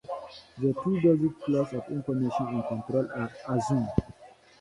The 0.57 0.73
two 0.83 0.99
basic 0.99 1.43
flows 1.45 1.73
of 1.73 1.87
information 1.91 2.47
and 2.47 2.65
control 2.65 3.07
are 3.13 3.31
assumed. 3.49 3.87